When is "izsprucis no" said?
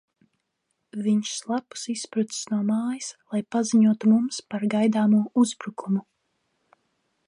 1.95-2.63